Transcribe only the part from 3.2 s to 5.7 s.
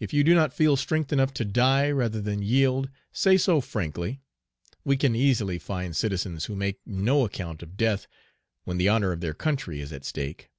so frankly. We can easily